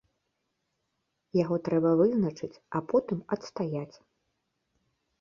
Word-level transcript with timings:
Яго 1.43 1.55
трэба 1.69 1.89
вызначыць, 2.01 2.51
а 2.79 2.85
потым 2.95 3.23
адстаяць. 3.39 3.97